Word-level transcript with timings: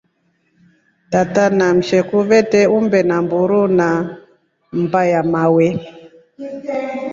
Tata 1.11 1.45
na 1.57 1.67
msheku 1.77 2.17
vete 2.29 2.61
umbe 2.77 2.99
a 3.17 3.19
mburu 3.23 3.61
na 3.77 3.87
mmba 4.75 5.01
ya 5.13 5.21
mawe. 5.31 5.67